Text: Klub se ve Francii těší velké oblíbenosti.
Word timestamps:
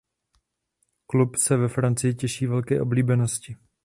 Klub 1.07 1.35
se 1.35 1.57
ve 1.57 1.67
Francii 1.67 2.13
těší 2.15 2.47
velké 2.47 2.81
oblíbenosti. 2.81 3.57